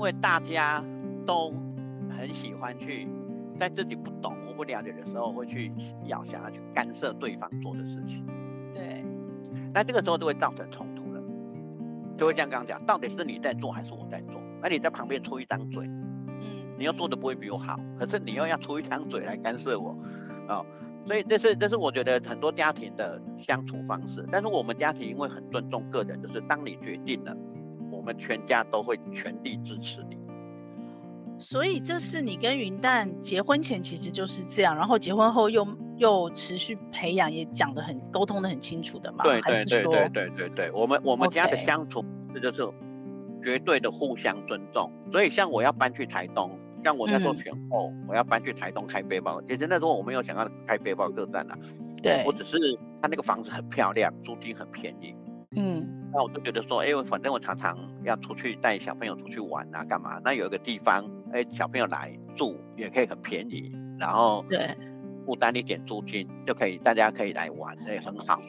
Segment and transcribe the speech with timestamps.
[0.00, 0.84] 为大家
[1.24, 1.52] 都
[2.10, 3.06] 很喜欢去
[3.58, 5.70] 在自己不懂或不了解的时候，会去
[6.06, 8.26] 要想要去干涉对方做的事情。
[8.74, 9.04] 对，
[9.72, 11.22] 那这个时候就会造成冲突了，
[12.18, 14.40] 就会像刚刚讲，到底是你在做还是我在做？
[14.62, 16.42] 那你在旁边出一张嘴，嗯，
[16.78, 19.94] 你又做的不会比我好，可是你又要出一张嘴来干涉我，
[20.48, 20.64] 哦。
[21.06, 27.34] 所以这是这是我觉得很多家庭的相处方式，但是我们家庭因为很尊重个人，就是当你决定了，
[28.00, 30.16] 我们全家都会全力支持你。
[31.38, 35.68] 所以这是你跟云淡结婚前其实就是这样，然后结婚后又
[35.98, 39.22] 又持续培养，也讲得很沟通的很清楚的嘛？
[39.22, 42.66] 对对对对对对对，我们我们家的相处这就是
[43.44, 44.90] 绝对的互相尊重。
[45.12, 46.58] 所以像我要搬去台东。
[46.82, 49.38] 像我那时候选后，嗯、我要搬去台东开背包。
[49.42, 51.58] 其实那时候我没有想要开背包客栈啊，
[52.02, 52.56] 对，我只是
[53.02, 55.14] 他那个房子很漂亮，租金很便宜。
[55.56, 60.20] 嗯，那我就觉得说，哎、欸，我反正我常常要出去带小朋友出去玩啊，干嘛？
[60.24, 64.76] 那有一个地方，哎、欸，小朋友来住也可以很便宜，然后对，
[65.26, 68.40] 负担一点租金就可以，大家可以来玩，也、欸、很好。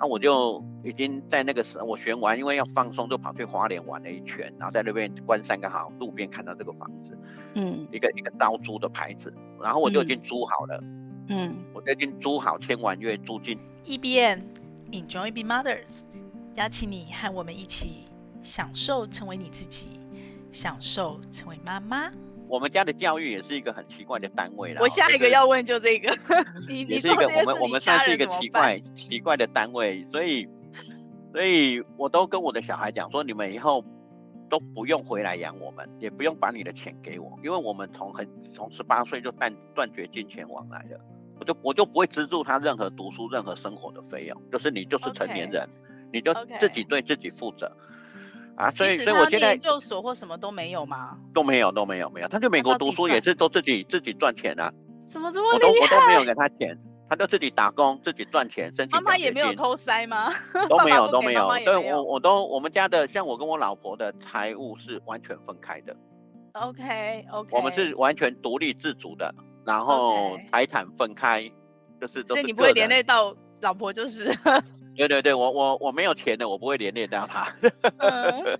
[0.00, 7.16] 那我就已经在那个时候，我选完，因为要放松，就跑去花莲玩了一圈，然后在那边关山刚好路边看到这个房子，
[7.54, 10.82] 嗯，一个一个招租的牌子，然后我就已经租好了，
[11.28, 13.56] 嗯，我就已经租好签完约租金。
[13.84, 15.86] E B N，Enjoy Being Mothers，
[16.58, 18.08] 邀请你和我们一起
[18.42, 20.00] 享受成为你自己，
[20.50, 22.10] 享受成为妈妈。
[22.48, 24.80] 我们家的教育也是一个很奇怪的单位啦。
[24.82, 26.18] 我下一个要问就这个，
[26.68, 30.48] 你你是一个我们我们算是一个奇怪奇怪的单位，所以
[31.32, 33.84] 所以我都跟我的小孩讲说，你们以后
[34.50, 41.00] 都不用回来养我们，也不用把你的钱给我，因为我们从很从十八岁就断断绝金钱往来了，
[41.38, 45.88] 我就我就不会资助他任何读书、任何生活的费用，就是你就是成年人，Okay.
[46.12, 47.70] 你就自己对自己负责。
[48.56, 51.16] 啊，所以所以我现在研究所或什么都没有吗？
[51.32, 52.26] 都没有，都没有，没有。
[52.26, 54.68] 他去美国读书也是都自己自己赚钱啊。
[55.12, 55.46] 什么什么？
[55.54, 56.76] 我都我都没有给他钱，
[57.08, 58.90] 他就自己打工，自己赚钱，申请。
[58.90, 60.34] 妈妈也没有偷塞吗？
[60.68, 61.48] 都没有，都没有。
[61.64, 65.96] 对，我我都我们家的，像我跟我老婆的财务是完全分开的。
[66.54, 67.56] OK OK。
[67.56, 69.32] 我们是完全独立自主的，
[69.64, 71.48] 然后财产分开，
[72.00, 72.40] 就是都是。
[72.40, 74.36] 所以你不会连累到老婆，就是。
[74.98, 77.54] 对对对，我我我没有钱的，我不会连累到他。
[77.98, 78.58] 嗯、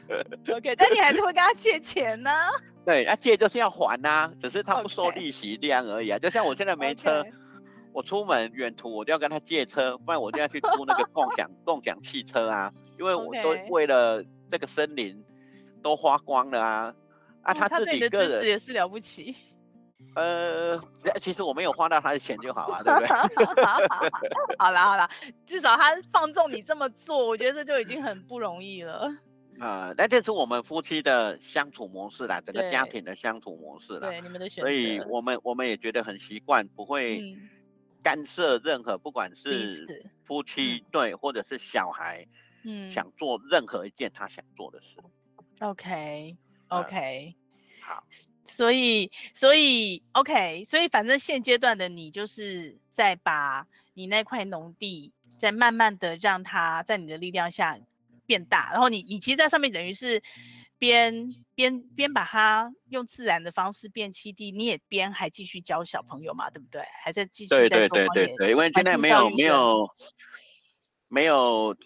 [0.55, 2.49] OK，但你还是会跟他借钱呢、啊？
[2.87, 6.19] 对，他、啊、借就是要还呐、啊，只是他不收利息这样而已啊。
[6.21, 7.33] 就像我现在没车，Okay.
[7.93, 15.25] 我出门远途我就要跟他借车，不然我就要去租那个共享共享汽车啊，因为我都为了这个森林
[15.83, 16.95] 都花光了啊。
[17.43, 19.35] 啊，他自己个人、嗯、也是了不起。
[20.19, 20.81] 呃，
[21.21, 23.07] 其实我没有花到他的钱就好了，对不对？
[24.59, 25.09] 好啦好啦，
[25.47, 29.09] 至少他放纵你这么做，我觉得这就已经很不容易了。
[29.61, 34.09] 呃， 那这是我们夫妻的相处模式啦，整个家庭的相处模式啦。
[34.09, 34.69] 对，你们的选择。
[34.69, 37.37] 所以我们我们也觉得很习惯，不会
[38.03, 42.27] 干涉任何，不管是夫妻对，或者是小孩，
[42.65, 44.97] 嗯，想做任何一件他想做的事。
[45.61, 46.37] OK
[46.69, 47.35] OK，
[47.83, 48.03] 好。
[48.49, 57.79] 所以，所以，OK，所以反正现阶段的你就是在把你那块农地，在慢慢的让它在你的力量下
[58.27, 60.23] 变大，然后你，你其实在上面等于是
[60.79, 66.83] 边边边把它用自然的方式变七地，你也边还继续教小朋友嘛，对不对？
[67.05, 69.89] 还在继续在对对对对对，因为现在没有没有
[71.09, 71.77] 没有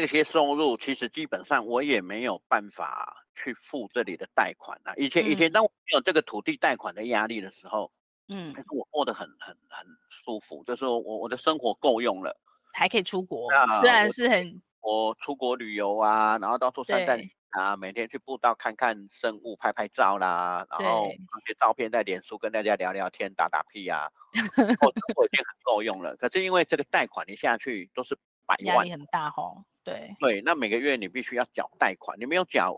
[0.00, 3.22] 这些收入，其实基本上我也没有办法。
[3.38, 4.94] 去付这里的贷款啊！
[4.96, 7.92] 以前以前当我没有这个土地贷款的压力的时候，
[8.34, 12.40] 嗯，但是我过得很很很舒服，就是说我我的生活够用了，
[12.72, 13.46] 还可以出国，
[13.82, 17.20] 虽然是很我出国旅游啊，然后到处散散
[17.50, 26.16] 啊，每天去步道看看生物，拍拍照啦，然后放些照片在脸书跟大家聊聊天，打打屁啊，我生活已经很够用了。
[26.16, 32.76] 可是因为这个贷款一下去都是百万，压力很大吼，对对，那每个月你必须要缴贷款，你没有缴。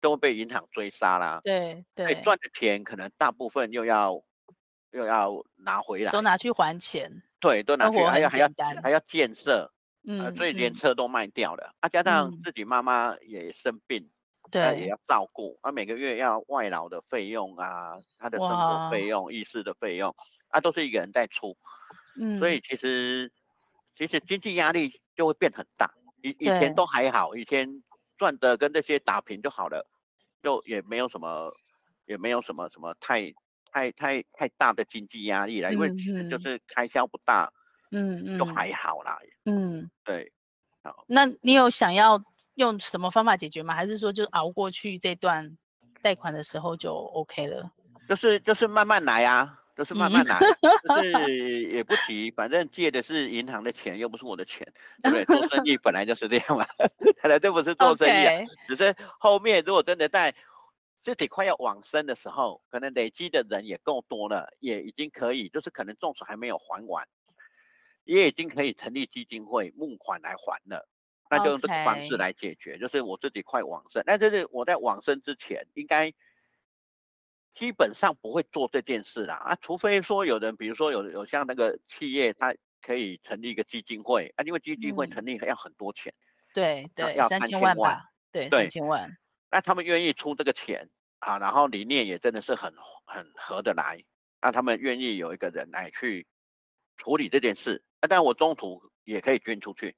[0.00, 1.40] 都会被银行追杀啦。
[1.42, 4.22] 对对，赚的钱可能大部分又要
[4.90, 7.22] 又要拿回来，都拿去还钱。
[7.40, 8.46] 对，都拿去还要还要
[8.82, 9.72] 还要建设，
[10.06, 11.74] 嗯，所以连车都卖掉了。
[11.80, 14.10] 啊，加上自己妈妈也生病，
[14.50, 20.14] 对，也要照顾，啊，每个月要外劳的费用啊，他的生活费用、医师的费用，
[20.48, 21.56] 啊，都是一个人在出。
[22.20, 23.32] 嗯，所以其实
[23.96, 25.90] 其实经济压力就会变很大。
[26.24, 27.82] 以以前都还好，以前
[28.16, 29.86] 赚的跟这些打平就好了。
[30.42, 31.50] 就也没有什么，
[32.04, 33.32] 也没有什么什么太
[33.72, 37.50] 太太太大的经济压力了，因为其实就是开销不大，
[37.92, 40.30] 嗯嗯，都还好啦，嗯，对，
[40.82, 42.22] 好，那你有想要
[42.56, 43.74] 用什么方法解决吗？
[43.74, 45.56] 还是说就熬过去这段
[46.02, 47.72] 贷款的时候就 OK 了。
[48.06, 50.46] 就是就是慢慢来啊，就是慢慢来，就
[51.02, 54.72] 是也不急，反正借的是银行的钱，又不是我的钱，
[55.02, 55.24] 对不对？
[55.24, 56.64] 做生 意本来就是这样嘛，
[57.20, 60.34] 看来这不是做生意.只是后面如果真的在
[61.02, 67.08] 自己快要往生的时候，可能累积的人也够多了，也已经可以，就是可能重手还没有还完，
[68.04, 70.88] 也已经可以成立基金会募款来还了，
[71.28, 76.12] 那就用这个方式来解决.就是我自己快往生，那就是我在往生之前应该。
[77.54, 79.36] 基本上不会做这件事啦。
[79.36, 89.16] 啊，除非说有人，比如说有有像那个企业，它可以成立一个基金会啊，因为基金会成立要很多钱，嗯、对对，要三千万吧，对对，三千万，
[89.50, 90.90] 那他们愿意出这个钱
[91.20, 92.74] 啊，然后理念也真的是很
[93.06, 94.02] 很合得来，
[94.42, 96.26] 那他们愿意有一个人来去
[96.96, 99.94] 处理这件事，啊，但我中途也可以捐出去，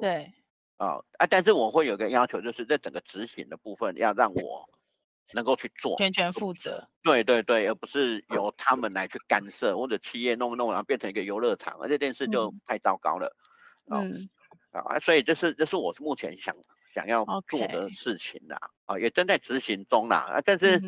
[0.00, 0.32] 对，
[0.76, 4.68] 啊啊，但是我会有个要求，就是在整个执行的部分要让我。
[5.32, 13.36] 能够去做，全权负责，对对对，而不是由他们来去干涉，或者企业弄弄，然后变成一个游乐场，而这件事就太糟糕了。
[13.90, 14.28] 嗯，
[14.72, 16.54] 啊，所以这是这是我目前想
[16.94, 20.80] 想要做的事情啦，啊，也正在执行中啦，啊，但是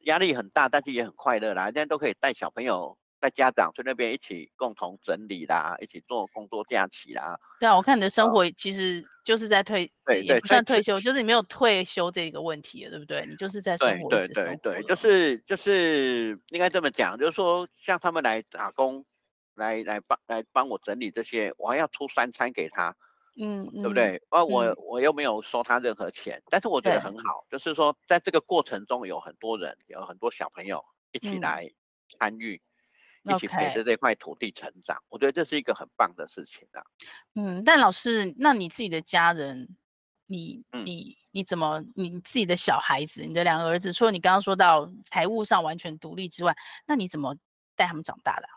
[0.00, 2.98] 压力很大，但是也很快乐啦，现在都可以带小朋友。
[3.20, 7.38] 带家长去那边一起共同整理啦，一起做工作假期啦。
[7.58, 13.26] 对啊，我看你的生活其实就是在退，对对，也不算退休，就是你没有退休这个问题了，对不对？
[13.28, 14.08] 你就是在生活。
[14.08, 19.04] 对对对对，就是就是应该这么讲，就是说像他们来打工，
[19.54, 22.94] 来来帮来帮我整理这些，我还要出三餐给他，
[23.40, 24.22] 嗯，对不对？
[24.28, 31.68] 啊，我、嗯、我又没有收他任何钱，但是我觉得很好，就是说在这个过程中有很多人，有很多小朋友一起来
[32.16, 32.62] 参与。
[33.28, 36.82] 一起陪着这块土地成长.我觉得这是一个很棒的事情啊。
[37.34, 39.76] 嗯，但老师，那你自己的家人，
[40.26, 47.36] 你你你怎么，你自己的小孩子，你的两个儿子，除了你刚刚说到财务上完全独立之外，那你怎么
[47.76, 48.48] 带他们长大的？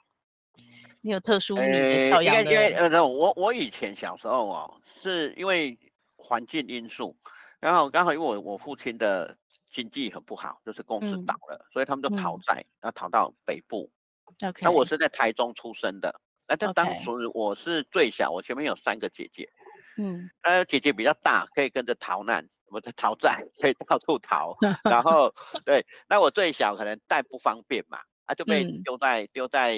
[1.01, 2.51] 你有特殊的教养的？
[2.51, 5.77] 呃，呃，我我以前小时候哦，是因为
[6.15, 7.17] 环境因素，
[7.59, 9.35] 然后刚好因为我我父亲的
[9.71, 13.89] 经济很不好，就是公司倒了，嗯、所以他们就逃债，然后逃到北部。
[14.61, 19.49] 那我是在台中出生的，那但当时我是最小，我前面有三个姐姐，
[19.97, 25.33] 嗯，呃，姐姐比较大，可以跟着逃难，我在逃债，可以到处逃， 然后
[25.65, 29.77] 对，那我最小可能带不方便嘛，啊就被丢在丢、嗯、在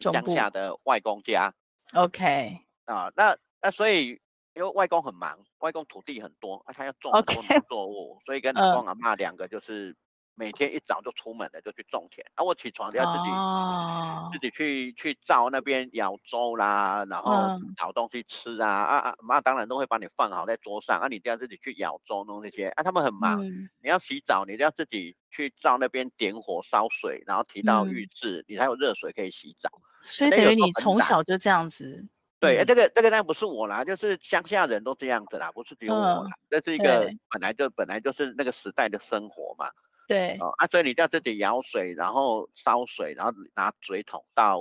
[0.00, 1.54] 乡下的外公家
[1.94, 4.20] ，OK，啊，那那所以
[4.54, 8.26] 因为外公很忙，外公土地很多，啊他要种很多农作物，okay.
[8.26, 9.96] 所以跟阿公阿妈两个就是。
[10.40, 12.26] 每天一早就出门了，就去种田。
[12.34, 14.32] 啊，我起床要自己、oh.
[14.32, 18.84] 自己去去灶那边舀粥啦，然后讨东西吃啊。
[18.84, 18.86] Uh.
[18.86, 20.98] 啊啊，妈当然都会把你放好在桌上。
[20.98, 22.68] 啊，你都要自己去舀粥弄那些。
[22.68, 23.40] 啊，他们很忙。
[23.40, 23.68] Mm.
[23.82, 28.44] 你要洗澡，你都要自己去照那边点火烧水，然后提到浴室，mm.
[28.48, 29.68] 你才有热水可以洗澡。
[30.04, 32.08] 所以等于你从小就这样子。
[32.38, 36.30] 对，欸、这个这个当然不是我啦，就是乡下人都这样子啦，不是只有我啦。
[36.48, 36.64] 这、uh.
[36.64, 39.68] 是一个本来就本来就是那个时代的生活嘛。
[40.10, 44.60] 对哦，啊，所以你就要自己舀水，然后烧水，然后拿水桶到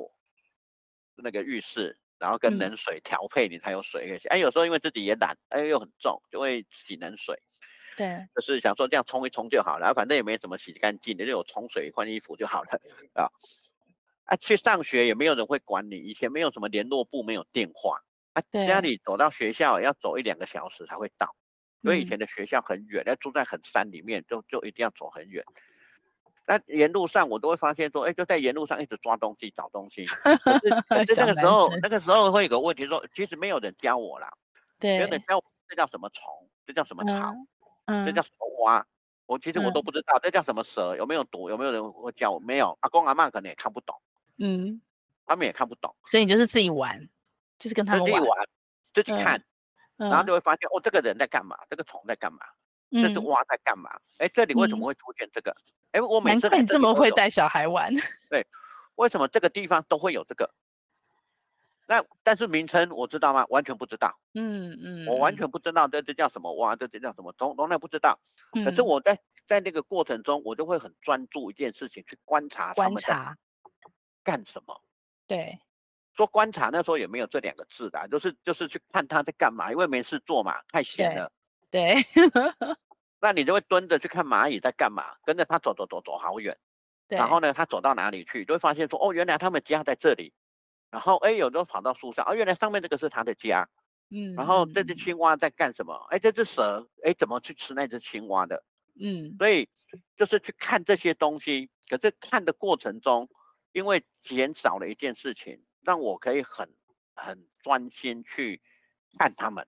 [1.16, 4.28] 那个浴室，然后跟冷水调配，你才有水可以洗。
[4.28, 7.42] 哎、嗯，有时候因为自己也懒，哎，又很重，就会洗冷水。
[7.98, 12.80] 对，就是想说这样冲一冲就好了，反正也没怎么洗干净，你就有冲水换衣服就好了
[13.14, 13.26] 啊。
[14.26, 18.04] 啊，去上学也没有人会管你，以前没有什么联络部，没有电话，
[18.34, 21.36] 啊，家里走到学校要走一两个小时才会到。
[21.82, 25.44] 因为以前的学校很远，要住在很山里面，就就一定要走很远。
[26.46, 30.06] 那沿路上我都会发现说，哎，就在沿路上一直抓东西、找东西。
[30.08, 34.32] 可是， 可是那个时候，那个时候会有个问题说，其实没有人教我啦。
[34.80, 34.98] 对。
[34.98, 37.36] 没有人教我这叫什么虫，这叫什么草，
[37.86, 38.86] 嗯，这叫什么蛙。
[39.28, 41.50] 我其实我都不知道，嗯，这叫什么蛇，有没有毒？
[41.52, 42.40] 有没有人会教我？
[42.40, 42.76] 没有。
[42.82, 43.96] 阿公阿妈可能也看不懂。
[44.38, 44.82] 嗯。
[45.28, 45.96] 他们也看不懂。
[46.06, 47.08] 所以你就是自己玩，
[47.60, 48.12] 就是跟他们玩。
[48.12, 48.48] 自己玩，
[48.96, 49.38] 自己看。
[49.40, 49.46] 嗯
[50.00, 51.58] 然后就会发现，哦，这个人在干嘛？
[51.70, 52.40] 这个虫在干嘛？
[52.92, 53.92] 这只蛙在干嘛？
[54.18, 55.56] 哎、嗯，这里为什么会出现这个？
[55.92, 57.94] 哎、嗯，我每次这么会带小孩玩。
[58.32, 58.48] 对，
[58.96, 60.52] 为什么这个地方都会有这个？
[61.88, 63.46] 那但是名称我知道吗？
[63.50, 64.18] 完全不知道。
[64.34, 68.20] 嗯嗯，我完全不知道这这叫什么蛙，这这叫什么虫，从来不知道。
[68.64, 73.36] 可是我在在那个过程中，我就会很专注一件事情去观察他们在
[74.24, 74.82] 干什么。
[75.28, 75.60] 对。
[76.20, 81.32] 说观察那时候也没有这两个字的，就是就是去看他在干嘛，因为没事做嘛，太闲了。
[81.72, 81.96] 对。
[83.22, 86.58] 那你就会蹲着去看蚂蚁在干嘛，跟着它走走走走好远。
[87.08, 87.18] 对。
[87.18, 90.34] 然后呢，它走到哪里去，就会发现说，哦，原来他们家在这里。
[90.92, 93.70] 然后哎，有时候跑到树上，哦，原来上面这个是它的家。
[94.10, 94.36] 嗯。
[94.36, 96.06] 然后这只青蛙在干什么？
[96.10, 98.62] 哎，这只蛇，哎，怎么去吃那只青蛙的？
[99.00, 99.70] 嗯，所以
[100.18, 103.30] 就是去看这些东西，可是看的过程中，
[103.72, 106.70] 因为减少了一件事情，让我可以很
[107.16, 108.62] 很专心去
[109.18, 109.66] 看他们，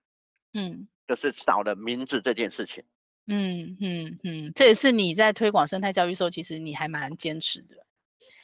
[0.54, 2.84] 嗯，就是少了名字这件事情。
[3.26, 7.84] 嗯嗯嗯，这也是你在推广生态教育时候，其实你还蛮坚持的。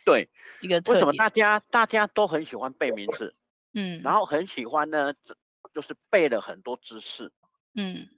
[0.04, 0.28] 对，
[0.61, 3.37] 一个为什么大家大家都很喜欢背名字？
[3.75, 5.14] 嗯，然后很喜欢呢，
[5.73, 7.30] 就是背了很多知识。
[7.75, 8.08] 嗯，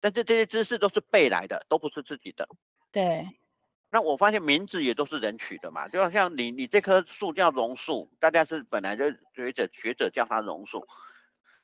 [0.00, 2.46] 但是这些知识都是背来的，都不是自己的。
[2.92, 3.26] 对。
[3.90, 9.04] 那我发现名字也都是人取的嘛，就好像你你这棵树叫榕树，大家是本来就
[9.34, 10.86] 学者学者叫它榕树，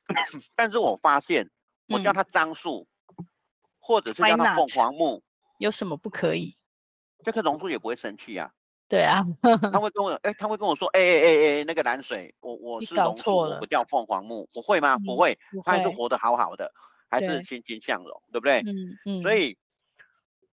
[0.55, 1.51] 但是我发现
[1.89, 2.87] 我叫它樟树。
[3.19, 3.27] 嗯
[3.87, 5.23] 或者是叫它凤凰木，
[5.59, 6.55] 有什么不可以？
[7.23, 8.51] 这棵榕树也不会生气啊。
[8.89, 9.21] 对啊，
[9.71, 14.97] 他会跟我，哎、欸，他会跟我说，哎哎哎哎，那个蓝水，我我是榕树，我不叫凤凰木，我会吗？
[15.05, 16.73] 不会，他还是活得好好的，
[17.11, 18.73] 还是欣欣向荣，对，对不对？
[18.73, 19.23] 嗯嗯。
[19.23, 19.59] 所以，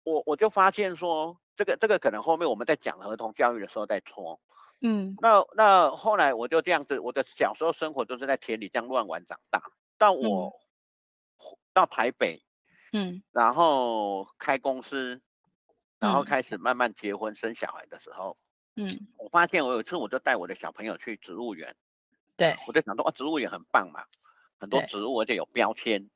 [0.03, 4.39] 我我就发现说，这个这个可能后面我们在讲儿童教育的时候再说。
[4.81, 5.15] 嗯。
[5.19, 9.61] 那那后来我就这样子，我的小时候生活都是在田里这样乱玩长大，
[9.97, 10.53] 到我
[11.73, 12.43] 到台北。
[12.93, 15.21] 嗯，然后开公司，
[15.97, 18.35] 然后开始慢慢结婚生小孩的时候，
[18.75, 21.73] 嗯，我发现我有一次我就带我的小朋友去植物园，
[22.35, 24.03] 对，我就想说啊，植物园很棒嘛，
[24.59, 26.09] 很多植物而且有标签，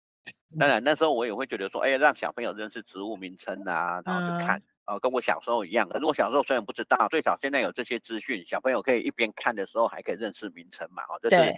[0.59, 5.89] 当然那时候我也会觉得说，哎，让小朋友认识植物名称啊，然后去看，呃，跟我小时候一样。
[5.89, 11.53] 可是我小时候虽然不知道，最少现在有这些资讯，小朋友可以一边看的时候还可以认识名称嘛，哦，这是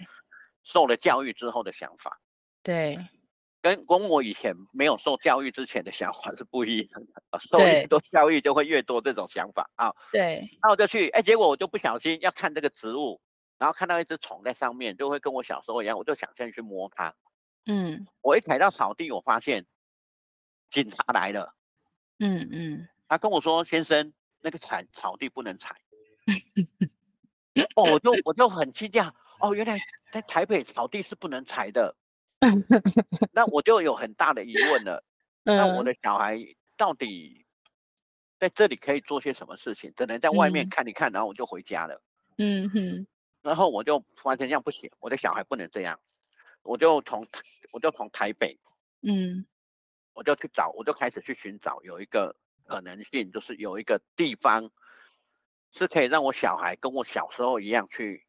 [0.64, 2.20] 受了教育之后的想法，
[2.62, 2.98] 对。
[3.60, 9.92] 跟跟我以前没有受教育之前的想法是不一样的啊，受越多教育就会越多这种想法啊。
[10.12, 13.20] 对，那我就去，哎，结果我就不小心要看这个植物，
[13.58, 17.16] 然后看到一只虫在上面，就会跟我小时候一样，我就想先去摸它。
[17.66, 19.66] 嗯，我一踩到草地，我发现
[20.70, 21.52] 警察来了。
[22.20, 25.76] 嗯嗯，他跟我说：“先生，那个铲草地不能踩。”
[27.74, 29.78] 哦，我就我就很惊讶，哦，原来
[30.12, 31.96] 在台北草地是不能踩的。
[33.32, 35.02] 那我就有很大的疑问了，
[35.42, 36.38] 那我的小孩
[36.76, 37.46] 到底
[38.38, 39.92] 在这里可以做些什么事情？
[39.96, 42.00] 只能在外面看一看，然后我就回家了。
[42.36, 43.06] 嗯哼，
[43.42, 45.98] 然后我就发现这样不行，我的小孩不能这样，
[46.62, 47.26] 我就从
[47.72, 48.60] 我就从台北，
[49.02, 49.46] 嗯，
[50.12, 52.36] 我就去找，我就开始去寻找有一个
[52.68, 54.70] 可能性，就是有一个地方
[55.72, 58.26] 是可以让我小孩跟我小时候一样去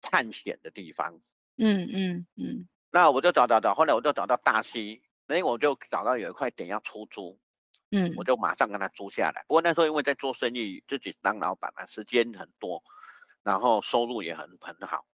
[0.00, 1.20] 探险的地方。
[1.56, 2.66] 嗯嗯嗯。
[2.90, 7.38] 那我就找找找，后来我就找到大溪，所以我就找到有一块点要出租，
[7.90, 9.44] 嗯，我就马上跟他租下来。
[9.46, 12.82] 不过那时候因为在做生意，自己当老板嘛，时间很多，
[13.42, 15.04] 然后收入也很很好，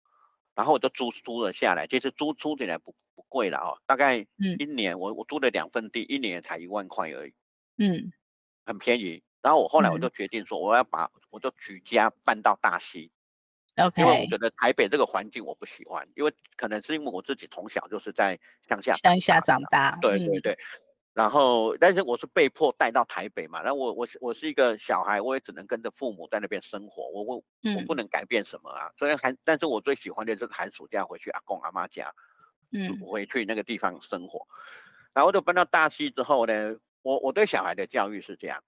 [0.55, 1.87] 然后我就租租了下来。
[1.87, 4.27] 其实租租起来不不贵了哦，大概
[4.59, 7.35] 一年我我租了两份地，一年才一万块而已，
[7.79, 8.13] 嗯，
[8.71, 9.23] 很便宜。
[9.43, 13.11] 然后我后来我就决定说，我要把我就举家搬到大溪。
[13.97, 20.59] 因为我觉得台北这个环境我不喜欢，因为可能是因为我自己从小就是在乡下乡下长大，对对对，嗯、
[21.15, 27.37] 然后但是我是被迫带到台北嘛，然后我我是我是一个小孩，我也只能跟着父母在那边生活，我我
[27.77, 32.13] 我不能改变什么啊，所以寒，但是我最喜欢的就是寒暑假回去阿公阿妈家，
[32.73, 34.47] 嗯，回去那个地方生活，
[35.15, 38.63] 然后就搬到大溪之后呢，我我对小孩的教育是这样，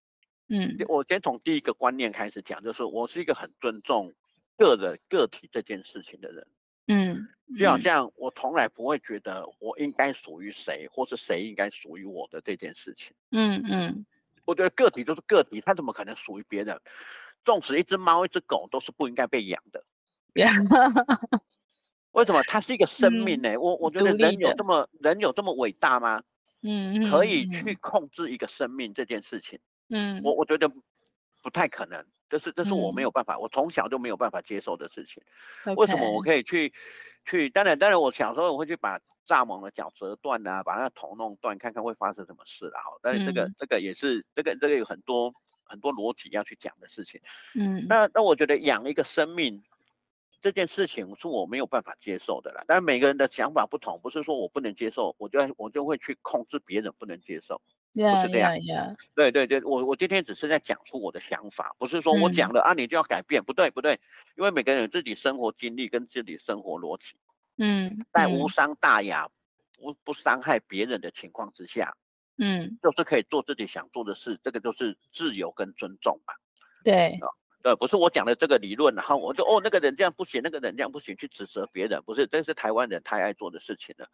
[0.48, 4.12] 嗯，我先从第一个观念开始讲，就是我是一个很尊重。
[4.58, 6.46] 个人个体这件事情的人，
[6.86, 7.26] 嗯，
[7.58, 14.06] 就好像我从来不会觉得我应该属于谁，或是谁应该属于我的这件事情，嗯嗯，
[14.44, 16.78] 我觉得个体就是个体，他怎么可能属于别人？
[17.44, 19.84] 纵使一只猫、一只狗都是不应该被养的，
[22.12, 22.42] 为什么？
[22.44, 23.58] 它是一个生命呢、欸？
[23.58, 26.22] 我我觉得人有这么人有这么伟大吗？
[26.62, 29.58] 嗯，可以去控制一个生命这件事情，
[29.90, 30.68] 嗯，我我觉得
[31.42, 32.06] 不太可能。
[32.30, 35.22] 这是这是我没有办法，嗯、我从小就没有办法接受的事情。
[35.76, 36.72] 为什么我可以去
[37.26, 37.50] 去？
[37.50, 42.80] 当然当然，我小时候我会去把蚱蜢的脚折断啊，把它的头弄断，看看会发生什么事啊。
[42.80, 47.20] 哈，但是这个、嗯、这个也是这个这个有很多很多逻辑要去讲的事情。
[47.54, 49.62] 嗯，那那我觉得养一个生命
[50.42, 52.64] 这件事情是我没有办法接受的啦。
[52.66, 57.62] 但是每个人的想法不同，不是说我不能接受，我就我就会去控制别人不能接受。
[57.94, 58.96] Yeah, 不是这样，yeah, yeah.
[59.14, 64.00] 对对对，我我今天只是在讲出我的想法，不是说我讲了、嗯、啊你就要改变，不对不对，
[64.34, 67.16] 因为每个人有自己生活经历跟自己生活逻辑，
[67.58, 69.28] 嗯，在无伤大雅、
[69.78, 71.94] 不不伤害别人的情况之下，
[72.38, 76.32] 嗯，就是可以做自己想做的事，这个就是自由跟尊重嘛。
[76.82, 77.20] 对，
[77.62, 84.08] 对，不是我讲的这个理论，然后我就哦那个人这样不行，那个人这样不行，去指责别人，不是，这是台湾人太爱做的事情了，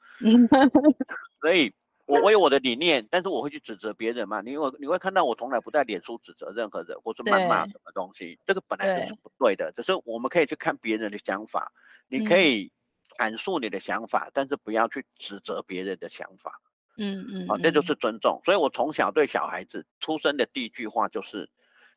[1.41, 1.73] 所以。
[2.11, 4.41] 我我有我的理念，但是我会去指责别人嘛？
[4.41, 9.71] 你会你会看到我从来不在脸书指责任何人，或是谩骂什么东西，这个本来就是不对的。
[9.77, 11.71] 只是我们可以去看别人的想法，
[12.09, 12.73] 你可以
[13.19, 16.63] 阐述你的想法，嗯、但是不要去指责别人的想法。
[16.97, 18.41] 嗯嗯，啊，这就是尊重。
[18.43, 21.51] 所以我从小对小孩子出生的第一句话就是：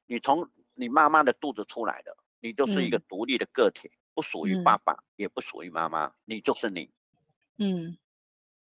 [0.08, 6.92] 你从你妈妈的肚子出来的，你就是一个独立的个体，嗯、不属于爸爸，嗯、也不属于妈妈，你就是你。
[7.58, 7.98] 嗯。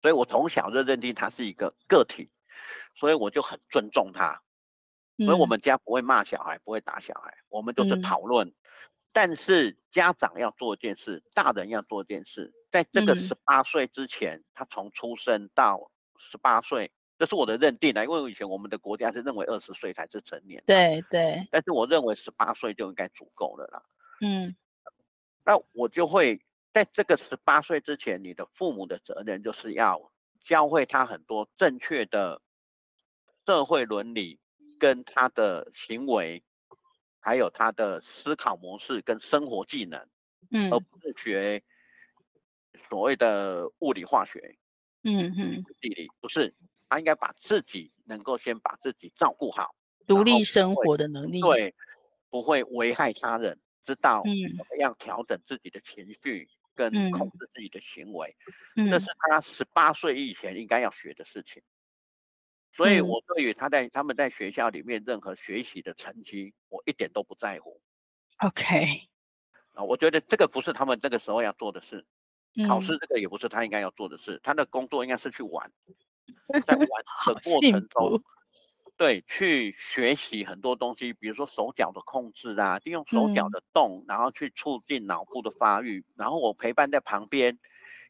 [0.03, 2.31] 所以我从小就认定他是一个个体，
[2.95, 4.43] 所以我就很尊重他。
[5.19, 8.55] 所以我们家不会骂小孩，不会打小孩，我们就是讨论。
[9.13, 18.05] 但是家长要做一件事，大人要做一件事，在这个十八岁之前，他从出生到十八岁，这是我的认定啊。
[18.05, 20.63] 因为以前我们的国家是认为二十岁才是成年。
[20.67, 21.47] 对对。
[21.51, 23.83] 但是我认为十八岁就应该足够了啦。
[24.21, 24.55] 嗯。
[25.45, 26.41] 那我就会。
[26.73, 30.13] 在这个十八岁之前，你的父母的责任就是要
[30.45, 32.43] 教会他很多正确的
[33.47, 34.39] 社会伦理，
[34.79, 36.45] 跟他的行为，
[37.19, 40.07] 还有他的思考模式跟生活技能，
[40.51, 41.63] 嗯，而不是学
[42.91, 44.59] 所谓的物理化学，
[45.03, 46.55] 嗯嗯，地理不是，
[46.89, 49.75] 他应该把自己能够先把自己照顾好，
[50.07, 51.75] 独立生活的能力，对，
[52.31, 56.49] 不会危害他人，知道怎么样调整自己的情绪。
[56.51, 58.37] 嗯跟控制自己的行为，
[58.77, 61.63] 嗯，这是他十八岁以前应该要学的事情。
[62.75, 67.81] 所以，我对于他在他们在学校里面任何学习的成绩，我一点都不在乎。
[68.41, 69.09] OK，
[69.73, 72.05] 啊，我觉得这个不是他们那个时候要做的事，
[72.69, 74.39] 考试这个也不是他应该要做的事。
[74.43, 75.73] 他的工作应该是去玩，
[76.67, 76.87] 在玩
[77.35, 78.23] 的过程中。
[78.99, 85.99] 对，去学习很多东西，比如说手脚的控制啊，利用手脚的动，然后去促进脑部的发育。
[85.99, 87.59] 嗯、然后我陪伴在旁边，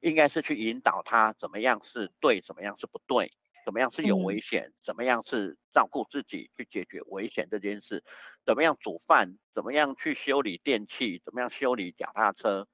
[0.00, 3.32] 应该是去引导他怎么样是对，怎么样是不对，
[3.64, 8.04] 怎么样是有危险，嗯、怎么样是照顾自己去解决危险这件事，
[8.44, 12.68] 怎么样煮饭，怎么样去修理电器，怎么样修理脚踏车，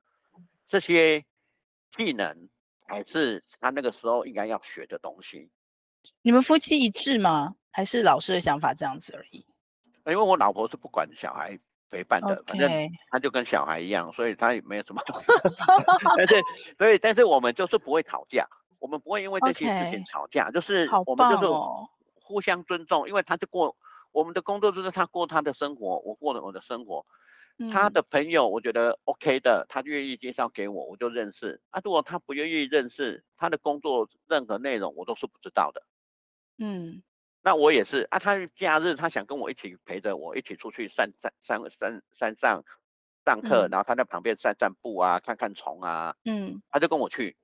[0.68, 1.24] 这些
[1.96, 2.50] 技能
[2.92, 5.50] 还是他那个时候应该要学的东西。
[6.20, 7.54] 你们夫妻一致吗？
[7.70, 9.46] 还是老师的想法这样子而已。
[10.04, 12.70] 因为我老婆是不管小孩陪伴的.反正
[13.10, 15.00] 他就跟小孩一样，所以他也没有什么。
[16.18, 16.34] 但是，
[16.76, 18.46] 所以，但是我们就是不会吵架，
[18.78, 21.48] 我们不会因为这些事情吵架.就是我们就是
[22.20, 23.74] 互相尊重，哦、因为他就过
[24.10, 27.06] 我们的工作，就是他过他的生活，我过了我的生活。
[27.68, 31.60] 嗯、他的朋友我觉得 OK 的，他愿意介绍给我，我就认识。
[31.70, 35.82] 啊，如果他不愿意认识，他的工作任何内容我都是不知道的。
[36.58, 37.02] 嗯。
[37.44, 42.64] 那我也是啊，他假日他想跟我一起陪着我一起出去山山山山山上
[43.24, 47.36] 上课，嗯、然后他在旁边散散步啊，看看虫啊，嗯，他就跟我去，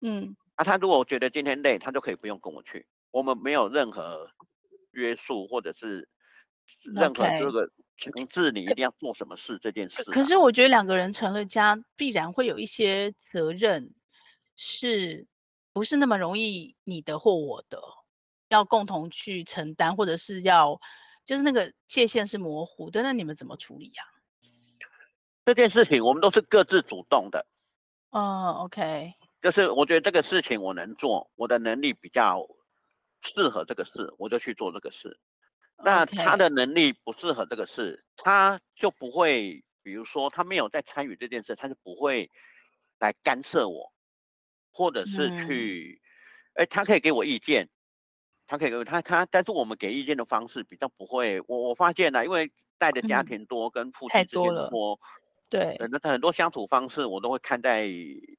[0.00, 4.30] 嗯，啊，他如果觉得今天累，他就可以不用跟我去，我们没有任何
[4.90, 6.08] 约束或者是
[6.94, 7.70] 任何这个
[8.10, 10.12] 强制你一定要做什么事这件事，啊。
[10.12, 13.94] 可是我觉得两个人成了家，必然会有一些责任，
[14.56, 15.26] 是
[15.72, 17.80] 不是那么容易你的或我的？
[18.48, 20.78] 要共同去承担，或者是要，
[21.24, 24.02] 就是那个界限是模糊的，那你们怎么处理呀？
[25.46, 27.46] 这件事情我们都是各自主动的。
[28.10, 29.14] 哦，OK。
[29.40, 32.46] 就是我觉得这个事情我能做，我的能力比较
[33.22, 35.18] 适合这个事，我就去做这个事。
[35.84, 42.30] 那他的能力不适合这个事，他就不会，比如说他没有在参与这件事，他就不会
[42.98, 43.92] 来干涉我，
[44.72, 46.00] 或者是去，
[46.54, 47.68] 哎、嗯，他可以给我意见。
[48.44, 51.40] 他可以给他他，但是我们给意见的方式比较不会。
[51.46, 55.00] 我我发现了，因为带的家庭多，跟父亲之间多，多
[55.48, 57.88] 对，很多很多相处方式我都会看在，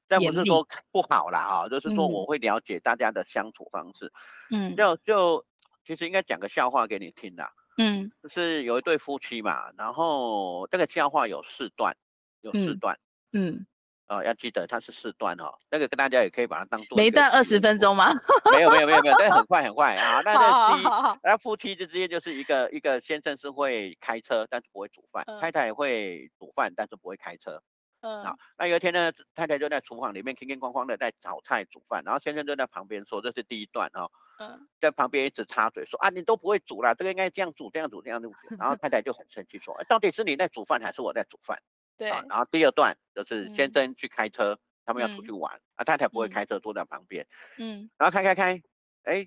[0.06, 4.12] 但不是说不好啦啊，就是说我会了解大家的相处方式。
[4.52, 5.44] 嗯，就就
[5.86, 7.50] 其实应该讲个笑话给你听啦。
[7.78, 11.96] 嗯，就是有一对夫妻嘛，然后这个笑话有四段，
[12.40, 12.98] 有四段。
[13.32, 13.50] 嗯。
[13.50, 13.66] 嗯
[14.06, 18.12] 哦，要记得它是四段哦，那个跟大家也可以把它当做每段二十分钟吗？
[18.52, 20.20] 没有没有没有没有，但很快 很快啊。
[20.22, 20.84] 那那第一，
[21.22, 27.62] 那夫妻之间就是一个一个先生是会开车，但是不会煮饭；嗯、太太会煮饭，但是不会开车。
[28.04, 41.58] 嗯，好，那有一天呢，太太就在厨房里面叮叮咣咣的在炒菜煮饭，然后先生就在旁边说：“这是第一段哦。”嗯，在旁边一直插嘴说：“啊，你都不会煮啦，这个应该这样煮这样煮这样煮。”然后太太就很生气说：“哎，到底是你在煮饭还是我在煮饭？”
[41.96, 48.62] 对、啊，然后第二段就是先生去开车，嗯、他们要出去玩，嗯、啊，太太不会开车，坐在旁边，嗯，然后开开开，
[49.04, 49.26] 哎，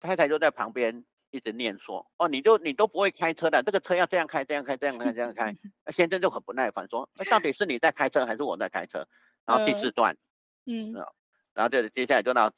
[0.00, 9.06] 太太就在旁边一直念说，哦，你就你都不会开车的，这个车要这样开，这样开，这样开，这样开， 那先生就很不耐烦说，那，到底是你在开车还是我在开车？
[9.44, 10.16] 然后第四段，
[10.66, 10.92] 嗯，
[11.54, 12.52] 然后就接下来就到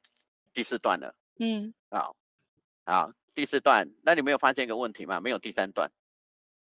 [0.53, 2.17] 第四段了，嗯，好，
[2.85, 5.21] 好，第四段，那你没有发现一个问题吗？
[5.21, 5.91] 没有第三段。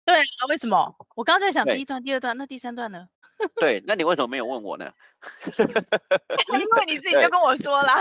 [0.04, 0.96] 对啊，为什么？
[1.14, 3.08] 我刚刚在想第一段、第二段，那第三段呢？
[3.56, 4.92] 对，那你为什么没有问我呢？
[6.52, 7.92] 因为你自己就跟我说了。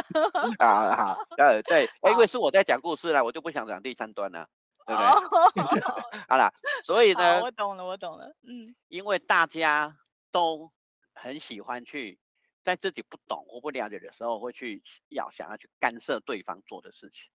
[0.60, 4.48] 啊好，呃，对， 因为是我在讲故事啦，我就不想讲第三段了，
[4.86, 5.82] 对不对？
[6.28, 6.52] 好啦，
[6.84, 9.98] 所以呢，我懂了，我懂了，嗯，因为大家
[10.32, 10.72] 都
[11.14, 12.20] 很喜欢去
[12.64, 17.30] 在自己不懂或不了解的时候，会去要想要去干涉对方做的事情。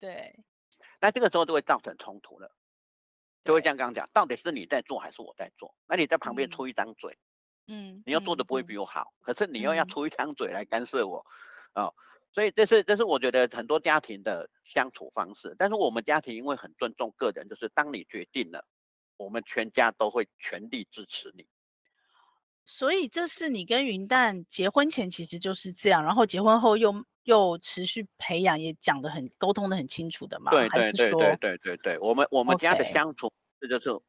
[0.00, 0.44] 对，
[1.00, 2.54] 那这个时候就会造成冲突了，
[3.44, 5.74] 就会像刚刚讲，到底是你在做还是我在做？
[5.86, 7.12] 那你在旁边出一张嘴。
[7.12, 7.18] 嗯
[7.66, 11.24] 嗯，你要做的不会比我好，嗯、可是你又要出一张嘴来干涉我，
[11.74, 11.94] 哦，
[12.32, 15.54] 所以这是这是我觉得很多家庭的相处方式。
[15.58, 18.64] 但是我们家庭因为很尊重个人，就是当你决定了，
[19.16, 21.46] 我们全家都会全力支持你。
[22.66, 30.50] 所以这是你跟云淡结婚前其实就是这样，然后结婚后又又持续培养，也讲得很沟通的很清楚的嘛？
[30.50, 34.00] 对对对对对对对，我们我们家的相处这就是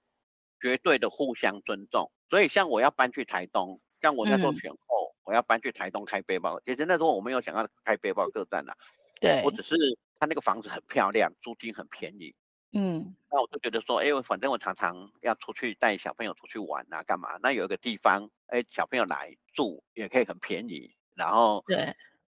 [0.60, 2.12] 绝对的互相尊重。
[2.32, 6.58] 所以，像我要搬去台东，像我那时候选后，嗯、我要搬去台东开背包。
[6.66, 8.74] 其实那时候我没有想要开背包客栈呐，
[9.20, 9.76] 对，我只是
[10.18, 12.34] 他那个房子很漂亮，租金很便宜，
[12.72, 17.38] 嗯，那我就觉得说，哎、欸，反正我常常要出去带小朋友出去玩啊，干嘛？
[17.44, 21.94] 那有一个地方，哎、欸，小朋友来住也可以很便宜，然后对，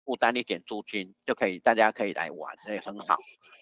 [0.05, 3.19] 负担一点租金就可以，大家可以来玩，那也很好。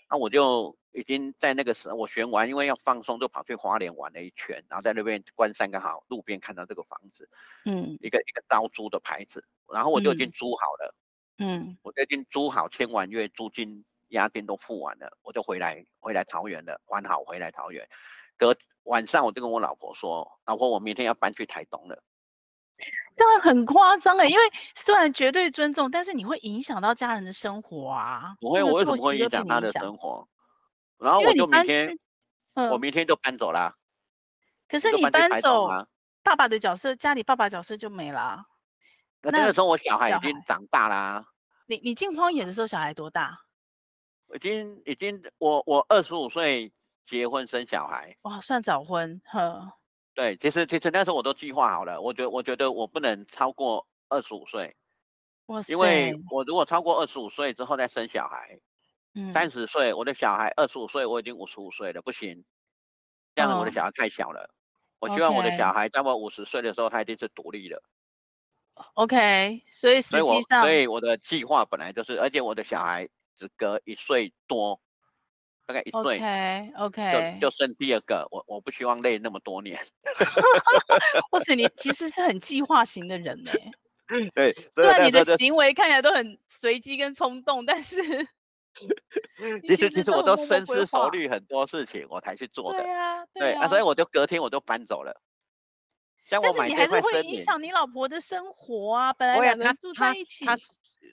[0.10, 7.30] 那我就已经在那个时候，我选完，因为要放松，就跑去花莲玩了一圈，然后在那边关山刚好路边看到这个房子，
[7.66, 10.96] 嗯，一个一个招租的牌子，然后我就已经租好了，
[11.38, 17.88] 嗯，我就已经租好，签完约，租金押金都付完了，我就回来回来桃园了，玩好回来桃园，
[18.38, 22.04] 隔晚上我就跟我老婆说，老婆，我明天要搬去台东了。
[23.16, 24.44] 这样很夸张哎，因为
[24.76, 28.36] 虽然绝对尊重，但是你会影响到家人的生活啊。
[28.42, 30.28] 不会，我为什么会影响他的生活？
[31.02, 31.98] 然后我就明天，
[32.54, 33.76] 嗯、我明天就搬走了。
[34.70, 35.68] 可是你搬走，
[36.24, 38.46] 爸爸的角色，家里爸爸角色就没了。
[39.22, 41.26] 那那个时候我小孩已经长大啦。
[41.66, 43.40] 你你进荒野的时候小孩多大？
[44.34, 46.72] 已经已经，我我二十五岁
[47.06, 48.16] 结婚生小孩。
[48.22, 49.74] 哇，算早婚，呵。
[50.14, 54.76] 对，其实其实那时候我都计划好了，我觉得我觉得我不能超过二十五岁，
[55.48, 58.60] 哇塞，因为我如果超过二十五岁之后再生小孩，
[59.14, 62.44] 嗯，三十岁我的小孩二十五岁我已经五十五岁了，不行，
[63.36, 64.42] 这样子我的小孩太小了，
[65.00, 67.82] 哦、我希望我的小孩在我五十岁的时候他一定是独立的。
[68.94, 74.82] OK，所以实际上，所以我，所以我的计划本来就是，而且我的小孩只隔一岁多。
[75.68, 79.80] 大概一岁，OK OK，就就生第二个，我我不希望累那么多年。
[81.32, 83.54] 或者你其实是很计划型的人呢？
[84.36, 87.96] 对，虽然你的行为看起来都很随机跟冲动，但是
[89.68, 92.82] 其实其实我都深思熟虑很多事情，我才去做的。
[92.82, 95.22] 对啊，对啊，所以我就隔天我就搬走了。
[96.26, 100.46] 像我买这块森林，但是你还是会影响你老婆的生活啊，本来两个人住在一起。
[100.46, 100.64] 他他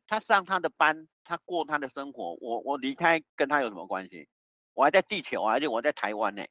[0.06, 4.28] 他上他的班，他过他的生活，我我离开跟他有什么关系？
[4.74, 6.44] 我还在地球啊，而且我在台湾呢，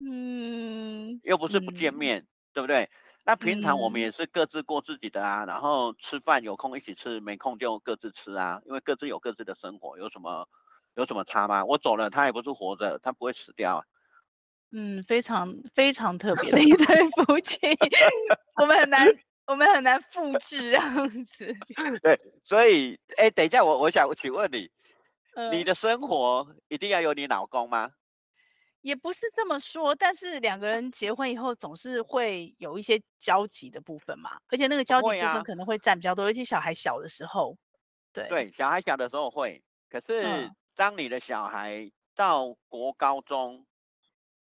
[0.00, 2.88] 嗯，又不是不见面，嗯、对不对？
[3.24, 10.48] 那平常我们也是各自过自己的啊，嗯、然后吃饭有空一起吃，没空就各自吃啊，因为各自有各自的生活，有什么
[10.96, 11.64] 有什么差吗？
[11.64, 13.84] 我走了，他也不是活着，他不会死掉啊。
[14.72, 16.86] 嗯，非常非常特别的一对
[17.26, 17.58] 夫妻，
[18.60, 19.06] 我们很难
[19.46, 21.56] 我们很难复制这样子。
[22.02, 24.70] 对，所以哎，等一下我我想请问你。
[25.50, 27.90] 你的生活一定要有你老公吗？
[28.82, 37.56] 也不是这么说，但是两个人结婚以后总是会有一些交集的部分嘛，而且那个交集部分可能会占比较多，尤其小孩小的时候。
[38.12, 43.64] 对对，小孩小的时候会，可是当你的小孩到国高中，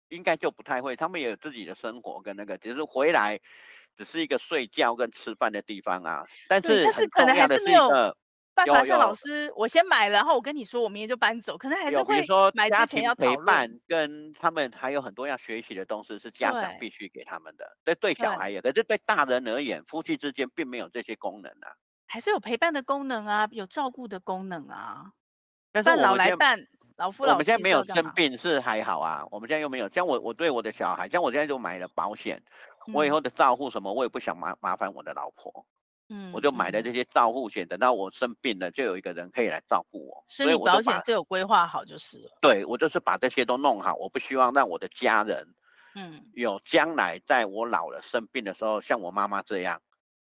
[0.09, 3.39] 应该就不太会，他们也有自己的生活跟那个，只是回来
[3.97, 6.25] 只是一个睡觉跟吃饭的地方啊。
[6.49, 7.89] 但是但是可能还是没有。
[8.67, 17.77] 办法像老师，我先买了，然后我跟你说，我明天就搬走，可能还是会买之前要陪伴，跟他们还有很多要学习的东西是家长必须给他们的。
[17.85, 21.73] 对，对小孩也，可是对大人而言，夫妻之间并没有这些功能啊。
[22.07, 25.13] 还是有陪伴的功能啊，有照顾的功能啊。
[25.73, 26.59] 但是老来伴，
[26.97, 27.33] 老夫老妻。
[27.35, 29.89] 我们现在没有生病是还好啊，我们现在又没有。
[29.89, 32.43] 像我，我对我的小孩，像我现在就买了保险，
[32.93, 35.65] 我以后的照顾什么，我也不想麻麻烦我的老婆。
[36.13, 40.25] 嗯，我就买了这些照护险，等到我生病了，就有一个人可以来照顾我。
[40.29, 42.37] 所以保险是有规划好就是了。
[42.41, 45.55] 对，我就是把这些都弄好，我不希望让我的家人，
[45.95, 49.81] 嗯，有将来在我老了生病的时候，像我妈妈这样，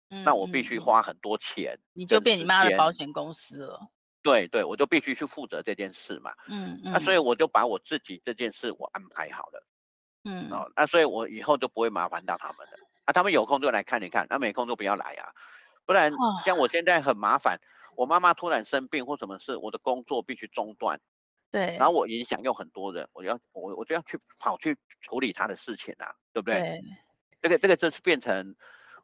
[0.09, 3.89] 嗯，那我必须花很多钱，你就变你妈的保险公司了。
[4.21, 6.31] 对对，我就必须去负责这件事嘛。
[6.47, 6.93] 嗯嗯。
[6.93, 9.67] 那所以我就把我自己这件事我安排好了。
[10.23, 10.49] 嗯。
[10.49, 12.77] 哦，那所以我以后就不会麻烦到他们了。
[13.03, 15.27] 啊，他们有空就来看一看，那没空就不要来啊。
[15.85, 16.11] 不然
[16.45, 17.59] 像我现在很麻烦，
[17.95, 20.99] 我妈妈突然生病或什么事，我的工作必须中断。
[21.51, 21.77] 对。
[21.77, 26.59] 然后我影响又很多人，我要我我就要去跑去处理他的事情啊，对不对？
[26.59, 26.81] 对。
[27.41, 28.55] 这个这个就是变成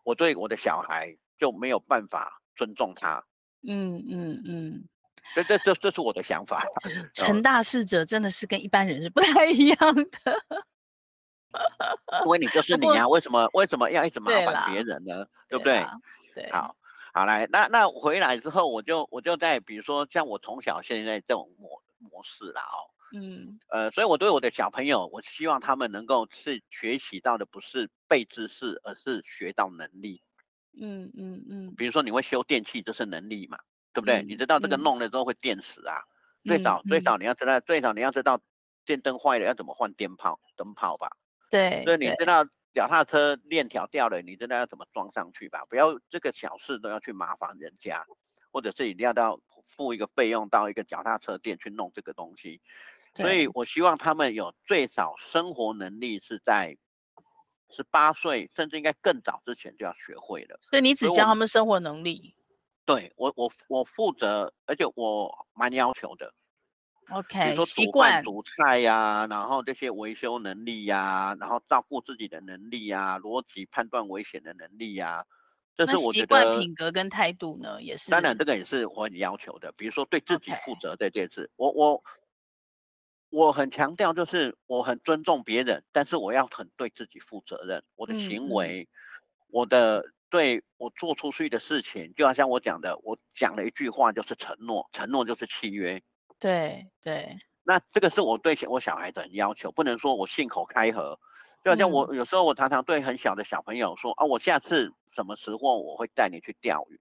[0.04, 3.24] 我对我的小孩就没有办法尊重他。
[3.68, 4.84] 嗯嗯嗯。
[5.36, 6.64] 这这这这是我的想法。
[7.14, 10.66] 成大事者真的是跟一般人是不太一样的。
[12.26, 15.28] 因为你就是 你呀、啊，为什么为什么要一直麻烦别人呢？
[15.48, 15.86] 对，对不对？
[16.42, 16.52] 对。
[16.52, 16.76] 好，
[17.14, 22.90] 好来，那那回来之后，我就我就在比如说像我从小现在这种模模式啦哦。
[23.14, 23.60] 嗯。
[23.70, 30.22] 呃，所以我对我的小朋友，我希望他们能够是学习到的不是背知识，而是学到能力。
[30.80, 31.74] 嗯嗯嗯。
[31.76, 33.58] 比如说你会修电器，这是能力嘛？
[33.92, 34.22] 对不对？
[34.22, 35.98] 嗯、你知道这个弄了之后会电死啊？
[36.44, 38.40] 嗯、最少、嗯、最少你要知道，最少你要知道
[38.86, 41.10] 电灯坏了要怎么换电泡灯泡吧？
[41.50, 45.66] 对，所以你知道脚踏车链条掉了，你知道要怎么装上去吧？
[45.70, 48.06] 不要这个小事都要去麻烦人家，
[48.52, 52.62] 或者是一定要到付一个费用到一个脚踏车店去弄这个东西。
[53.16, 56.78] 所以我希望他们有最少生活能力是在
[57.72, 60.58] 十八岁，甚至应该更早之前就要学会了。
[60.62, 62.36] 所以你只教他们生活能力？
[62.86, 66.34] 对，我我我负责，而且我蛮要求的。
[67.12, 75.26] OK，比如说煮饭煮菜呀、啊，然后这些维修能力呀、啊，然后照顾自己的能力呀、啊，逻辑判断危险的能力呀、啊，
[75.76, 76.40] 这是我觉得。
[76.40, 78.12] 习惯品格跟态度呢，也是。
[78.12, 79.72] 当然，这个也是我很要求的。
[79.72, 82.04] 比如说对自己负责这件事.我我
[83.32, 87.84] 我很强调，就是我很尊重别人，但是我要很对自己负责任。
[87.96, 88.88] 我的行为，嗯、
[89.48, 96.02] 我的对我做出去的事情，就好像我讲的，我讲了一句话就是承诺，承诺就是契约。
[96.40, 101.20] 对对，那这个是我对我小孩的要求，不能说我信口开河。
[101.64, 107.00] 就好像我有时候我常常对很小的小朋友说、嗯、啊，我下次什么时候我会带你去钓鱼，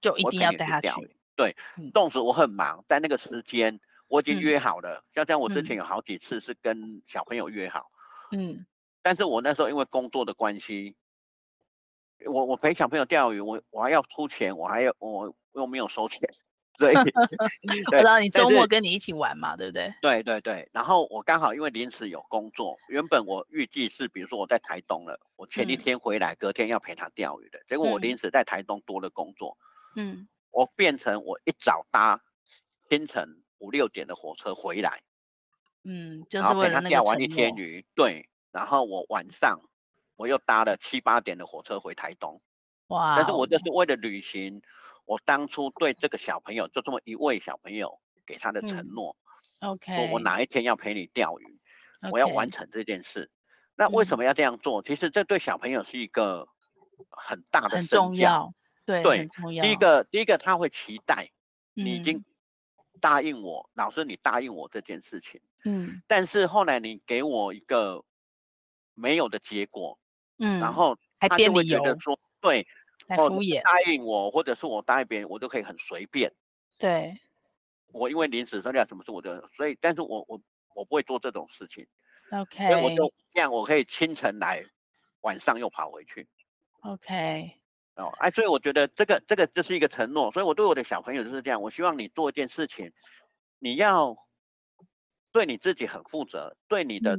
[0.00, 0.88] 就一定要带他去。
[0.88, 1.56] 去对，
[1.94, 5.04] 纵使我很忙，但那个时间我已经约好了。
[5.14, 7.86] 像、嗯、像我之前有好几次是跟小朋友约好，
[8.32, 8.66] 嗯，
[9.00, 10.96] 但是我那时候因为工作的关系，
[12.26, 16.28] 我我陪小朋友钓鱼，我我还要出钱，我还要我又没有收钱。
[16.80, 16.94] 对，
[17.92, 19.92] 我知道你周末跟你一起玩嘛，对不对？
[20.00, 29.58] 对对对，然后我刚好因为临时有工作，原本我预计是，比如说我在台东了，我前一天回来，嗯、隔天要陪他钓鱼的，结果我临时在台东多了工作，
[29.94, 32.22] 嗯，我变成我一早搭
[32.88, 35.02] 清晨五六点的火车回来，
[35.84, 39.60] 嗯，就是然后陪他钓完一天鱼，对，然后我晚上
[40.16, 42.40] 我又搭了七八点的火车回台东，
[42.86, 44.62] 哇，但是我就是为了旅行。
[45.10, 49.16] 我当初对这个小朋友，就这么一位小朋友给他的承诺，
[49.58, 51.58] 嗯，OK，说我哪一天要陪你钓鱼
[52.00, 52.10] ，okay.
[52.12, 53.28] 我要完成这件事。
[53.74, 54.82] 那为什么要这样做？
[54.82, 56.46] 嗯，其实这对小朋友是一个
[57.08, 58.54] 很大的很重要，
[58.86, 59.28] 对对，
[59.60, 61.32] 第一个第一个他会期待
[61.74, 62.24] 你已经
[63.00, 68.04] 答应我，嗯，老师你答应我这件事情，嗯，但是后来你给我一个
[68.94, 69.98] 没有的结果，
[70.38, 72.64] 嗯，然后他就会觉得说，对。
[73.16, 76.32] 敷衍答应我，或者是我答应别人，我都可以很随便。
[76.78, 77.20] 对，
[77.88, 80.40] 我因为临时说要什么事，我就所以，但是我我
[80.74, 81.86] 我不会做这种事情。
[82.30, 84.64] OK，所以我就这样，我可以清晨来，
[85.22, 86.28] 晚上又跑回去。
[86.80, 87.52] OK，
[87.96, 92.92] 哦，哎，所以我觉得这个这个就是一个承诺，所以我对我的小朋友就是这样，我希望你做一件事情，
[93.58, 94.16] 你要
[95.32, 97.18] 对你自己很负责，对你的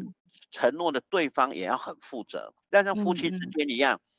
[0.52, 3.98] 承诺的对方也要很负责，但、嗯、像夫妻之间一样。
[3.98, 4.11] 嗯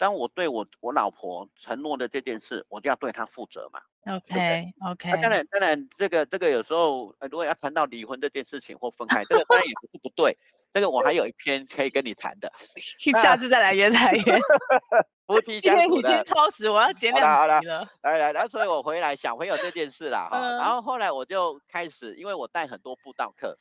[0.00, 3.82] 当我对我我老婆承诺的这件事，我就要对她负责嘛。
[4.16, 5.10] OK OK。
[5.20, 10.38] 当然当然，这个这个有时候，如果要谈到离婚这件事情或分开，这个当然也不是不对。
[10.72, 12.50] 这个我还有一篇可以跟你谈的，
[13.20, 14.38] 下次再来约谈约。
[15.28, 16.08] 夫妻 相处的。
[16.08, 17.86] 今天超时，我要减两集了。
[18.00, 23.58] 来来来，所以我回来小朋友这件事啦哈、嗯，然后后来我就开始，因为我带很多布道课，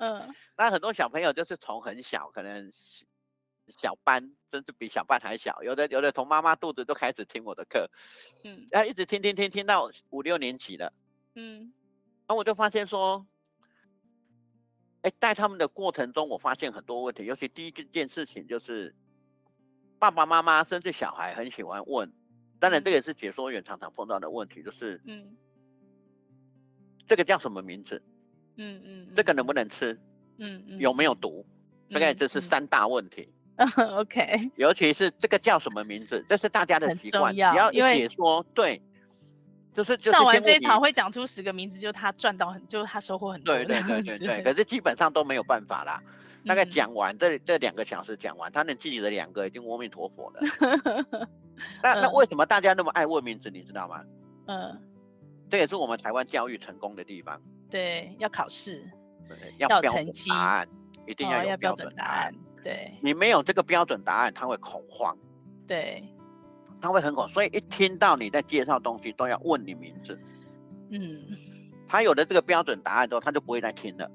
[0.00, 2.72] 嗯，那很多小朋友就是从很小可能。
[3.68, 7.90] 小班甚至比小班还小，有的有的从妈妈肚子都开始听我的课，
[8.44, 10.92] 嗯，然后一直听听听听到五六年级了，
[11.34, 11.72] 嗯，
[12.26, 13.26] 然后我就发现说，
[15.02, 18.94] 哎，带他们的过程中，我发现很多问题，尤其第一件事情就是，
[19.98, 22.12] 爸爸妈妈甚至小孩很喜欢问，
[22.58, 25.36] 当然这也是解说员常常碰到的问题，就是，嗯，
[27.06, 28.02] 这个叫什么名字？
[28.56, 30.00] 嗯嗯，这个能不能吃？
[30.38, 31.46] 嗯嗯，有没有毒？
[31.90, 33.32] 大概这是三大问题。
[33.98, 37.34] OK，尤其是这个叫什么名字，这是大家的习惯。
[37.34, 38.80] 你要一解说，对，
[39.74, 43.54] 就是、就是、上完这一场会讲出十个名字，就他赚到很，就他收获很多。
[43.54, 46.00] 对对对对对，可是基本上都没有办法啦。
[46.46, 50.40] 大概讲完、嗯、这这两个小时讲完，他能记得两个已经阿弥陀佛了。
[51.82, 53.50] 那那为什么大家那么爱问名字？
[53.50, 54.00] 你知道吗？
[54.46, 54.80] 嗯，
[55.50, 57.42] 这也是我们台湾教育成功的地方。
[57.68, 58.88] 对，要考试，
[59.58, 60.68] 要标准答案，
[61.06, 62.32] 一定要有标准答案。
[62.62, 65.16] 对，你没有这个标准答案，他会恐慌。
[65.66, 66.02] 对，
[66.80, 70.18] 他会很恐，所以一听到你在介绍东西，都要问你名字。
[70.90, 71.22] 嗯，
[71.86, 74.10] 他有了这个标准答案之后，他就不会再听了。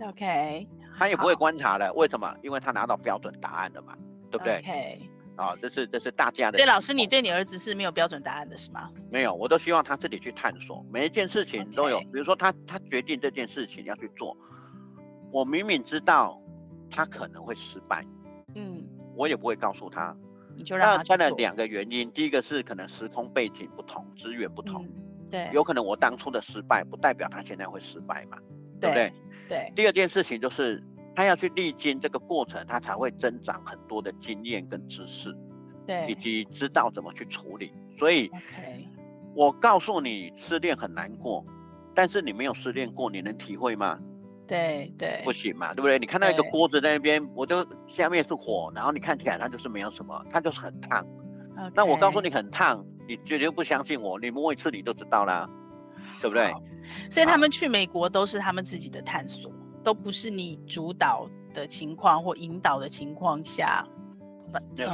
[0.00, 0.66] OK，
[0.98, 1.92] 他也不会观察了。
[1.94, 2.34] 为什么？
[2.42, 3.96] 因为他拿到标准答案了嘛，
[4.30, 6.58] 对不对？OK，啊，这是这是大家的。
[6.58, 8.90] 所以老师，你对你儿子是没有标准答案的是吗？
[9.10, 11.98] 没有，我都希望他自己去探索，每一件事情都有。
[12.00, 14.36] 比如说他他决定这件事情要去做，
[15.30, 16.40] 我明明知道
[16.90, 18.04] 他可能会失败，
[18.54, 20.16] 嗯，我也不会告诉他。
[20.56, 28.38] 你就让他那分了两个原因，第一个是可能时空背景不同，资源不同，嗯，对，有可能我当初的失败不代表他现在会失败嘛，
[28.80, 29.12] 对，对不对？
[29.48, 29.72] 对。
[29.76, 30.82] 第二件事情就是
[31.14, 35.36] 他要去历经这个过程，他才会增长很多的经验跟知识，
[35.86, 37.72] 对，以及知道怎么去处理。
[37.98, 38.30] 所以.
[39.34, 41.44] 我告诉你失恋很难过，
[41.94, 44.00] 但是你没有失恋过，你能体会吗？
[44.46, 45.98] 对对，不行嘛，对不对？
[45.98, 51.06] 你看到一个锅子在那边，我就下面是火，然后你看起来它就是没有什么，它就是很烫。
[51.74, 55.48] 那我告诉你很烫，你绝对不相信我，你摸一次你就知道啦，
[56.20, 56.52] 对不对？
[57.10, 59.50] 所以他们去美国都是他们自己的探索，
[59.82, 63.86] 都不是你主导的情况或引导的情况下。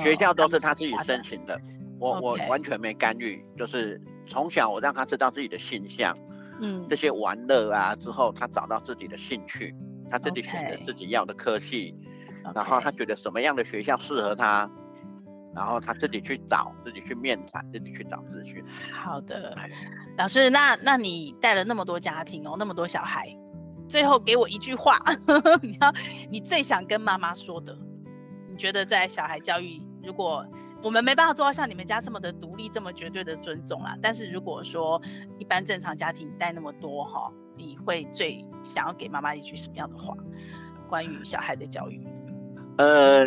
[0.03, 1.61] 学校都是他自己申请的，
[2.01, 6.17] 我、我完全没干预，就是从小我让他知道自己的性向。
[6.63, 9.75] 嗯，这些玩乐啊，之后他找到自己的兴趣，
[10.09, 11.93] 他自己选择自己要的科系
[12.45, 12.55] ，okay.
[12.55, 14.71] 然后他觉得什么样的学校适合他，
[15.57, 18.65] 然后他自己去找，自己去面谈，自己去找资讯。
[18.93, 19.57] 好的，
[20.17, 23.27] 老师，那那你带了那么多家庭哦，那么多小孩，
[23.89, 25.01] 最后给我一句话，
[25.61, 25.93] 你要
[26.31, 27.77] 你最想跟妈妈说的，
[28.49, 30.47] 你觉得在小孩教育，如果。
[30.83, 33.97] 我们没办法做到像你们家这么的独立，这么绝对的尊重啦。
[34.03, 35.01] 但是如果说
[35.39, 40.15] 一般正常家庭带那么多哈，你会最想要给妈妈一句什么样的话？
[40.89, 42.05] 关于小孩的教育？
[42.79, 43.27] 呃，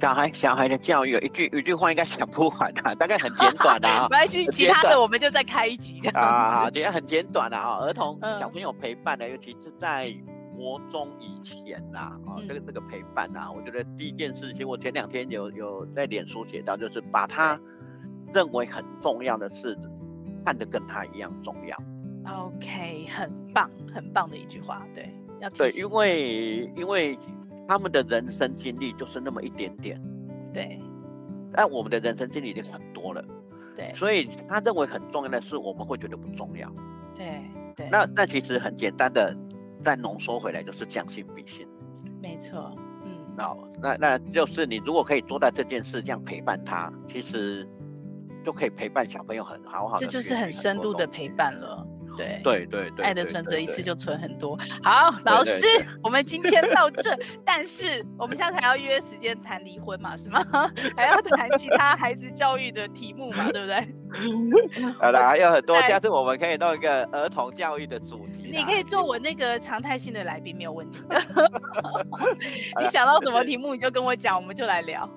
[0.00, 4.08] 小孩小孩的教育，一句一句话应该讲不完啊，大概很简短啊。
[4.10, 6.00] 没关系，其他的我们就再开一集。
[6.08, 10.12] 啊，好，今天很简短的啊，儿童小朋友陪伴的，尤其是在。
[10.56, 17.60] 国中以前呐，啊，这个这个陪伴呐，我觉得第一件事情，我前两天有有在脸书写到，就是把他
[18.32, 19.76] 认为很重要的事
[20.44, 21.76] 看得跟他一样重要。
[22.26, 27.18] OK，很棒，很棒的一句话，对，要对，因为因为
[27.68, 30.00] 他们的人生经历就是那么一点点，
[30.52, 30.80] 对，
[31.52, 33.22] 但我们的人生经历已经很多了，
[33.76, 36.72] 对，所以他认为很重要的事，我们会觉得不重要，
[37.14, 37.42] 对
[37.76, 39.36] 对，那那其实很简单的。
[39.86, 41.64] 再浓缩回来就是将心比心，
[42.20, 47.64] 没错，嗯，好，那那就是你如果可以做到这件事，这样陪伴他，其实
[48.44, 51.86] 就可以陪伴小朋友很好好的，这就是很深度的陪伴了。
[52.16, 54.58] 对对对对，爱的存折一次就存很多。
[54.82, 55.62] 好，老师，
[56.02, 60.16] 我们今天到这，但是我们现在还要约时间谈离婚嘛？
[60.16, 60.44] 是吗？
[60.96, 63.50] 还要谈其他孩子教育的题目嘛？
[63.52, 63.86] 对不对？
[64.98, 68.50] 好了，还有很多，下次我们可以弄一个儿童教育的主题。
[68.50, 71.00] 你可以做我那个常态性的来宾，没有问题。
[72.80, 75.08] 你想到什么题目你就跟我讲，我们就来聊。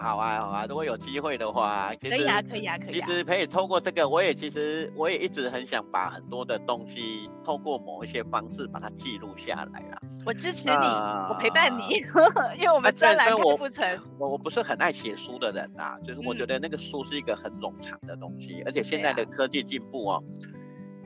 [0.00, 3.06] 好啊，好啊，如果有机会的话，其实可以啊，可以啊，可以啊。
[3.06, 10.00] 其实可以透过这个，我也其实我也一直很想把很多的东西透过某一些方式把它记录下来啦。
[10.24, 11.96] 我支持你，呃、我陪伴你，
[12.56, 13.86] 因为我们专栏不成。
[14.18, 20.24] 我我不是很爱写书的人啊，就是我觉得那个书是一个很冗长的东西，嗯、而且现在的科技进步哦，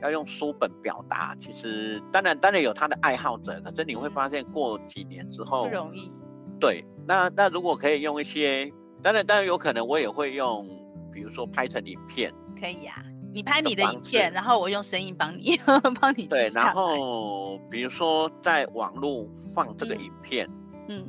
[0.03, 6.13] 要用书本表达，其实当然当然有他的爱好者，可是你会发现过几年之后不容易。
[6.61, 8.73] 对，那那如果可以用一些。
[9.05, 10.67] 当然，当然有可能，我也会用，
[11.13, 13.05] 比如说拍成影片，可以呀、啊。
[13.35, 15.61] 你拍你的影片，然后我用声音帮你
[16.01, 16.27] 帮你。
[16.27, 20.49] 对，然后比如说在网络放这个影片，
[20.89, 21.07] 嗯，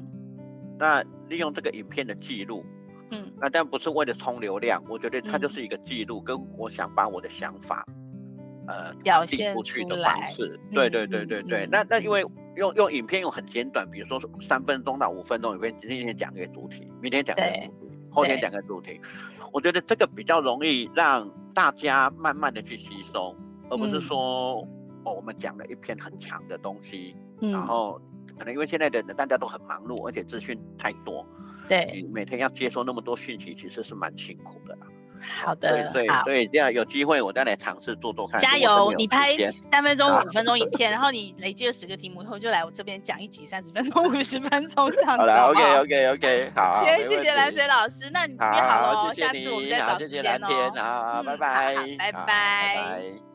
[0.78, 2.66] 那利用这个影片的记录，
[3.12, 7.86] 嗯，那但不是为了冲流量，我觉得它就是一个记录，跟我想把我的想法，
[8.68, 10.60] 呃，表现出去的方式。
[10.70, 11.66] 对对对对对。
[11.72, 12.26] 那那因为。
[12.56, 17.85] 用用影片用很简短，比如说三分钟到五分钟影片，今天讲一个主题，明天讲一个主题，
[18.16, 19.00] 后天讲个主题。
[19.52, 23.36] 我觉得这个比较容易让大家慢慢的去吸收，
[23.70, 28.02] 而不是说、嗯、哦我们讲了一篇很长的东西，嗯、然后
[28.38, 31.26] 可能因为现在的人大家都很忙碌，而且资讯太多，
[31.70, 34.88] 对，你每天要接收那么多讯息，其实是蛮辛苦的啦。
[35.44, 38.40] 好的，对对，所以这样有机会我再来尝试做做看。
[38.40, 38.94] 加油！
[38.98, 39.36] 你拍
[39.72, 45.18] 三分钟、五分钟影片，然后你累积了十个题目以后，就来我这边讲一集三十分钟、五十分钟这样子。
[45.18, 46.84] 好了，OK OK OK，好。
[46.86, 50.72] 今天谢谢蓝水老师，那你约好了，下次我们再找时间哦。
[50.76, 53.35] 好，拜拜，拜拜。